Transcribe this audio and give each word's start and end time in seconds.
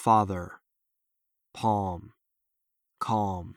father, 0.00 0.52
palm, 1.52 2.14
calm. 3.00 3.54